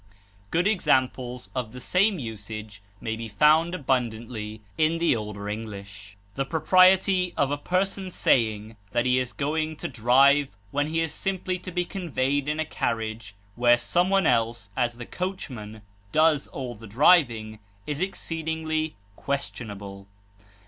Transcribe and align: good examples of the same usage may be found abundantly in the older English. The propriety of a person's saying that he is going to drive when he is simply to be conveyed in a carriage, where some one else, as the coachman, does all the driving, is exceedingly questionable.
good 0.49 0.65
examples 0.67 1.51
of 1.53 1.73
the 1.73 1.79
same 1.79 2.17
usage 2.17 2.81
may 2.99 3.15
be 3.15 3.27
found 3.27 3.75
abundantly 3.75 4.59
in 4.75 4.97
the 4.97 5.15
older 5.15 5.47
English. 5.47 6.17
The 6.33 6.43
propriety 6.43 7.35
of 7.37 7.51
a 7.51 7.57
person's 7.59 8.15
saying 8.15 8.77
that 8.93 9.05
he 9.05 9.19
is 9.19 9.31
going 9.31 9.75
to 9.75 9.87
drive 9.87 10.57
when 10.71 10.87
he 10.87 11.01
is 11.01 11.13
simply 11.13 11.59
to 11.59 11.71
be 11.71 11.85
conveyed 11.85 12.47
in 12.49 12.59
a 12.59 12.65
carriage, 12.65 13.35
where 13.55 13.77
some 13.77 14.09
one 14.09 14.25
else, 14.25 14.71
as 14.75 14.97
the 14.97 15.05
coachman, 15.05 15.83
does 16.11 16.47
all 16.47 16.73
the 16.73 16.87
driving, 16.87 17.59
is 17.85 18.01
exceedingly 18.01 18.95
questionable. 19.15 20.07